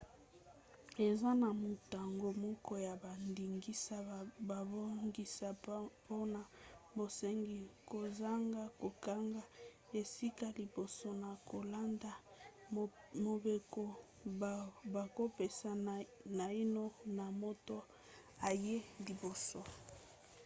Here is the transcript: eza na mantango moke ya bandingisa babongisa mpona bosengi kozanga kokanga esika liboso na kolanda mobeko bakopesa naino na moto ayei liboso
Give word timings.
eza 1.07 1.29
na 1.41 1.49
mantango 1.61 2.27
moke 2.43 2.75
ya 2.87 2.95
bandingisa 3.03 3.95
babongisa 4.49 5.47
mpona 6.07 6.41
bosengi 6.97 7.59
kozanga 7.91 8.63
kokanga 8.81 9.43
esika 9.99 10.45
liboso 10.59 11.09
na 11.23 11.31
kolanda 11.49 12.11
mobeko 13.25 13.83
bakopesa 14.95 15.69
naino 16.37 16.85
na 17.17 17.25
moto 17.41 17.77
ayei 18.47 18.81
liboso 19.07 19.59